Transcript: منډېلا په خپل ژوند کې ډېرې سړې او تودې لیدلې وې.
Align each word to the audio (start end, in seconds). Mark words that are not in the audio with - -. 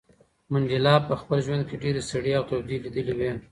منډېلا 0.51 0.95
په 1.07 1.13
خپل 1.21 1.37
ژوند 1.45 1.63
کې 1.69 1.75
ډېرې 1.83 2.01
سړې 2.11 2.31
او 2.37 2.43
تودې 2.49 2.77
لیدلې 2.83 3.13
وې. 3.17 3.31